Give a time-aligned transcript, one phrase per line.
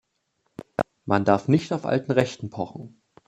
[1.05, 3.03] Man darf nicht auf alten Rechten pochen.